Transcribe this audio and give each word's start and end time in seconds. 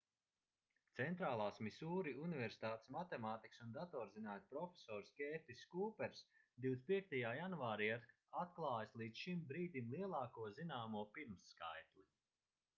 centrālās 0.99 1.59
misūri 1.65 2.13
universitātes 2.27 2.87
matemātikas 2.95 3.59
un 3.65 3.75
datorzinātņu 3.75 4.49
profesors 4.53 5.11
kērtiss 5.19 5.61
kūpers 5.75 6.23
25. 6.67 7.15
janvārī 7.41 7.91
ir 7.97 8.09
atklājis 8.45 8.97
līdz 9.03 9.23
šim 9.27 9.45
brīdim 9.53 9.93
lielāko 9.97 10.49
zināmo 10.61 11.05
pirmskaitli 11.21 12.09